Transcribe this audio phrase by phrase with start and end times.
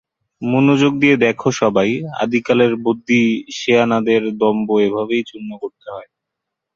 [0.41, 1.89] মনোযোগ দিয়ে দেখো সবাই,
[2.21, 3.21] আদ্যিকালের বদ্যি
[3.57, 6.09] সেয়ানাদের দম্ভ এভাবে চূর্ণ করতে হয়।